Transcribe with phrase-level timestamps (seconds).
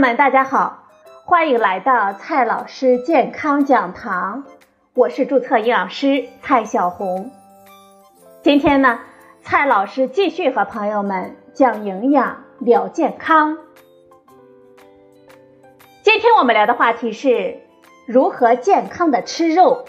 [0.00, 0.84] 们，大家好，
[1.26, 4.44] 欢迎来到蔡老师健康讲堂，
[4.94, 7.30] 我是注册营养师蔡小红。
[8.42, 9.00] 今天呢，
[9.42, 13.58] 蔡老师继续和朋友们讲营养聊健康。
[16.02, 17.60] 今天我们聊的话题是
[18.06, 19.84] 如何健康的吃肉。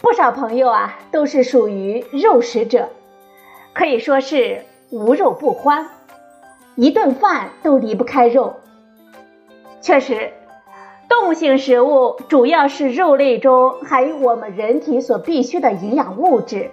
[0.00, 2.88] 不少朋友啊，都是属于肉食者，
[3.74, 5.88] 可以说是无肉不欢。
[6.76, 8.56] 一顿饭都离不开肉。
[9.80, 10.32] 确实，
[11.08, 16.70] 动物性食物主要是肉类中含有我们人体所必需的营养物质，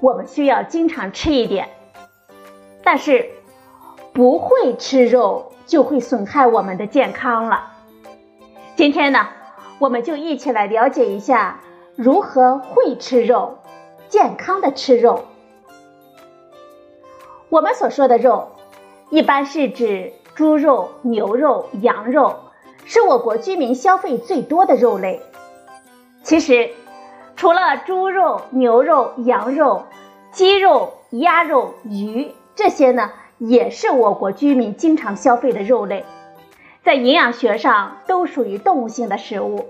[0.00, 1.70] 我们需要经常吃一点。
[2.84, 3.30] 但是，
[4.12, 7.72] 不会吃肉就会损害我们的健康了。
[8.76, 9.26] 今天呢，
[9.78, 11.60] 我们就一起来了解一下
[11.96, 13.58] 如何会吃肉，
[14.10, 15.24] 健康的吃肉。
[17.48, 18.48] 我们所说的肉。
[19.10, 22.36] 一般是指猪肉、牛肉、羊肉，
[22.84, 25.20] 是我国居民消费最多的肉类。
[26.22, 26.70] 其实，
[27.34, 29.82] 除了猪肉、牛肉、羊肉、
[30.30, 36.04] 鸡肉、鸭肉、鱼这些呢，也是我国居民经常消费的肉类，
[36.84, 39.66] 在营养学上都属于动物性的食物。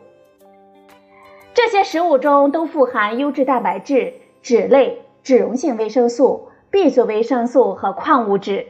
[1.55, 8.67] 这些食物中都富含优质蛋白质、脂类、脂溶性维生素、B 族维生素和矿物质。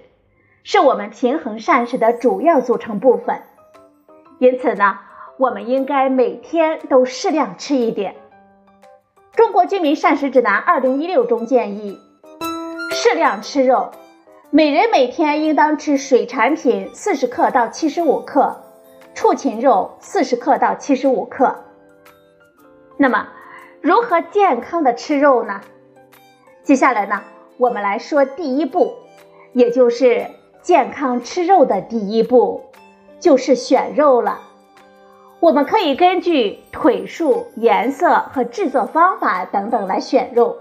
[0.62, 3.42] 是我们平衡膳食的主要组成部分，
[4.38, 4.98] 因此呢，
[5.38, 8.14] 我们应该每天都适量吃一点。
[9.32, 11.98] 中国居民膳食指南二零一六中建议，
[12.90, 13.90] 适量吃肉，
[14.50, 18.54] 每人每天应当吃水产品四十克到七十五克，
[19.14, 21.56] 畜禽肉四十克到七十五克。
[22.98, 23.28] 那么，
[23.80, 25.62] 如何健康的吃肉呢？
[26.62, 27.22] 接下来呢，
[27.56, 28.92] 我们来说第一步，
[29.54, 30.26] 也就是。
[30.62, 32.64] 健康吃肉的第一步
[33.18, 34.40] 就是选肉了。
[35.40, 40.58] 我们可以根据腿数、颜色和制作方法等等来选肉。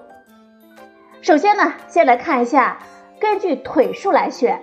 [1.22, 2.80] 首先呢，先来看一下
[3.20, 4.62] 根据腿数来选。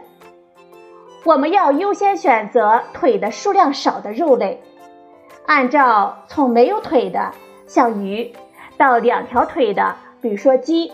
[1.25, 4.63] 我们要优先选择腿的数量少的肉类，
[5.45, 7.33] 按照从没有腿的，
[7.67, 8.33] 像鱼，
[8.79, 10.93] 到两条腿的，比如说鸡，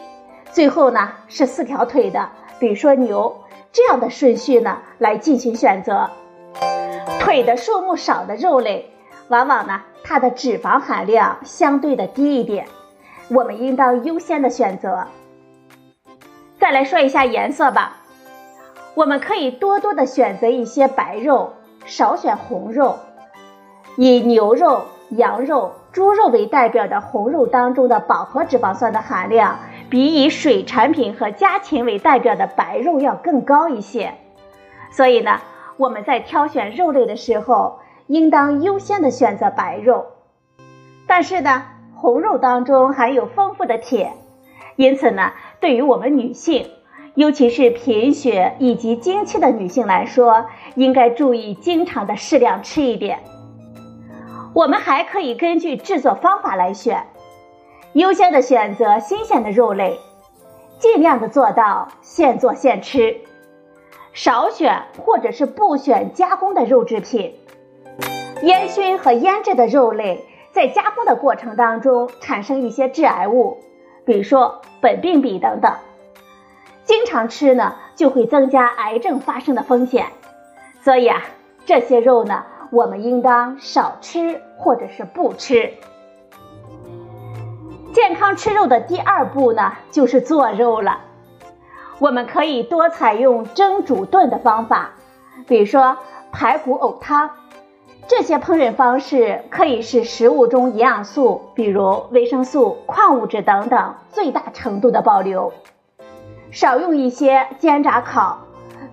[0.50, 2.28] 最后呢是四条腿的，
[2.58, 3.41] 比如说牛。
[3.72, 6.10] 这样的顺序呢，来进行选择。
[7.20, 8.90] 腿的数目少的肉类，
[9.28, 12.66] 往往呢，它的脂肪含量相对的低一点，
[13.28, 15.06] 我们应当优先的选择。
[16.58, 17.96] 再来说一下颜色吧，
[18.94, 21.54] 我们可以多多的选择一些白肉，
[21.86, 22.98] 少选红肉。
[23.96, 29.58] 以牛肉、羊肉、猪肉为代表的红肉当中的饱和脂肪酸的含量。
[29.92, 34.14] 比以水产品和家禽为代表的白肉要更高一些，
[34.90, 35.42] 所以呢，
[35.76, 40.06] 我们在挑选肉类的时候，应当优先的选择白肉。
[41.06, 41.64] 但是呢，
[41.94, 44.14] 红肉当中含有丰富的铁，
[44.76, 46.70] 因此呢，对于我们女性，
[47.14, 53.18] 尤其是贫血以及经期的女性来说，应该注意经常的适量吃一点。
[54.54, 57.04] 我们还可以根据制作方法来选。
[57.94, 59.98] 优先的选择新鲜的肉类，
[60.78, 63.20] 尽量的做到现做现吃，
[64.14, 67.34] 少选或者是不选加工的肉制品。
[68.44, 73.58] 烟熏和腌制的肉类在加工的过程当中产生一些致癌物，
[74.06, 75.74] 比如说苯并芘等等。
[76.84, 80.06] 经常吃呢，就会增加癌症发生的风险。
[80.80, 81.22] 所以啊，
[81.66, 85.74] 这些肉呢，我们应当少吃或者是不吃。
[87.92, 91.00] 健康吃肉的第二步呢，就是做肉了。
[91.98, 94.92] 我们可以多采用蒸、煮、炖的方法，
[95.46, 95.98] 比如说
[96.32, 97.30] 排骨藕汤。
[98.08, 105.52] 这些烹饪方式可以使食物中营养素，比如维生素、矿物质等等，最大程度的保留。
[106.50, 108.38] 少用一些煎炸烤，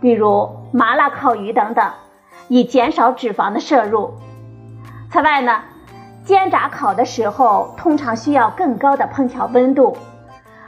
[0.01, 1.91] 比如麻辣烤鱼等等，
[2.49, 4.11] 以减少脂肪的摄入。
[5.09, 5.61] 此外呢。
[6.29, 9.97] 煎炸烤的时候，通常需要更高的烹调温度，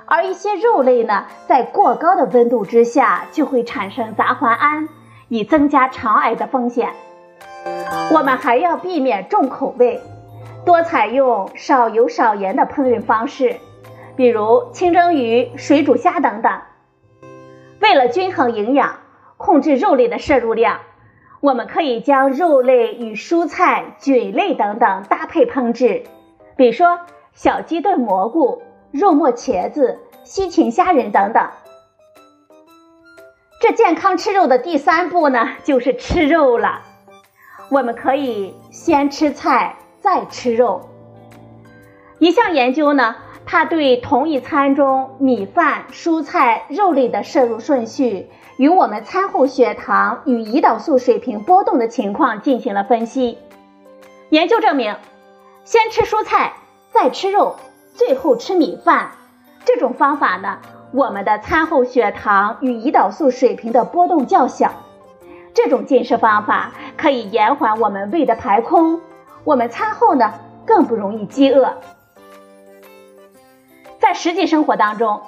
[0.08, 4.90] 而一些肉类呢，在过高的温度之下就会产生杂环胺，
[5.28, 6.90] 以增加肠癌的风险。
[8.12, 10.02] 我们还要避免重口味，
[10.66, 13.58] 多采用少油少盐的烹饪方式，
[14.16, 16.52] 比如清蒸鱼、水煮虾等等。
[17.82, 18.96] 为了均衡营养，
[19.38, 20.80] 控制肉类的摄入量。
[21.42, 26.04] 我们可以将肉类与蔬菜、菌类等等搭配烹制，
[26.56, 27.00] 比如说
[27.34, 28.62] 小鸡炖蘑菇、
[28.92, 31.50] 肉末茄子、西芹虾仁等等。
[33.60, 36.82] 这健康吃肉的第三步呢，就是吃肉了。
[37.70, 40.90] 我们可以先吃菜再吃肉。
[42.20, 43.16] 一项研究呢，
[43.46, 53.38] 它对同一餐中米饭、蔬菜、肉类的摄入顺序与我们餐后血糖与胰岛素水平波动的情况进行了分析。
[54.30, 54.96] 研究证明，
[55.66, 56.54] 先吃蔬菜
[56.92, 57.58] 再吃肉，
[57.94, 59.12] 最后吃米饭，
[59.66, 60.60] 这种方法呢，
[60.94, 64.72] 我们的餐后血糖与胰岛素水平的波动较小。
[65.54, 69.02] 这种进食方法可以延缓我们胃的排空，
[69.44, 70.32] 我们餐后呢
[70.66, 71.74] 更不容易饥饿。
[74.12, 75.22] 在实际生活当中，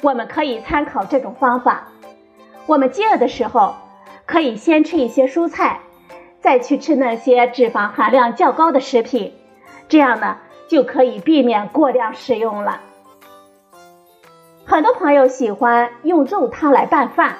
[0.00, 1.88] 我们可以参考这种方法。
[2.66, 3.74] 我们饥饿的时候，
[4.26, 5.80] 可以先吃一些蔬菜，
[6.40, 9.34] 再去吃那些脂肪含量较高的食品，
[9.88, 10.36] 这样呢
[10.68, 12.80] 就可以避免过量食用了。
[14.66, 17.38] 很多朋友喜欢用肉汤来拌饭。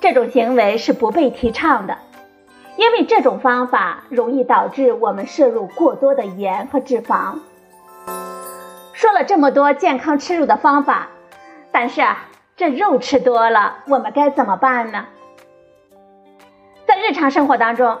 [0.00, 1.98] 这种行为是不被提倡的，
[2.76, 7.38] 因为这种方法容易导致我们摄入过多的盐和脂肪。
[9.02, 11.08] 说了这么多健康吃肉的方法，
[11.72, 15.06] 但是啊，这肉吃多了，我们该怎么办呢？
[16.86, 17.98] 在日常生活当中，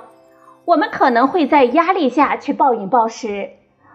[0.64, 3.50] 我们可能会在压力下去暴饮暴食，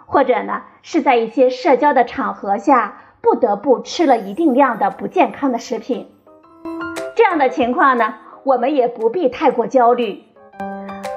[0.06, 6.12] 或者呢是在一些社交的场合下不得不吃了一定量的不健康的食品。
[7.16, 10.26] 这样的情况呢，我们也不必太过焦虑。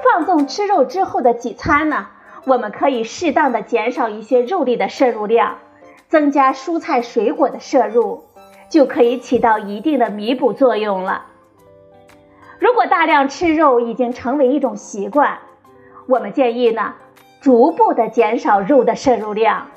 [0.05, 2.07] 放纵吃肉之后的几餐呢，
[2.45, 5.57] 我们可以适当的减少一些肉类的摄入量，
[6.11, 8.25] 增加蔬菜水果的摄入，
[8.67, 11.27] 就可以起到一定的弥补作用了。
[12.59, 15.39] 如果大量吃肉已经成为一种习惯，
[16.07, 16.95] 我们建议呢，
[17.39, 19.67] 逐步的减少肉的摄入量，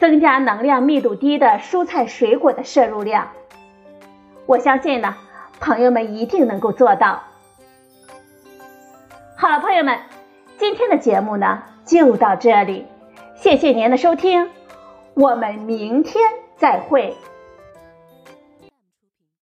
[0.00, 3.28] 增加能量密度低的蔬菜水果的摄入量。
[4.46, 5.14] 我相信呢。
[5.60, 7.22] 朋友们一定能够做到。
[9.36, 9.98] 好了，朋友们，
[10.58, 12.86] 今天的节目呢就到这里，
[13.36, 14.50] 谢谢您的收听，
[15.14, 16.24] 我们明天
[16.56, 17.14] 再会。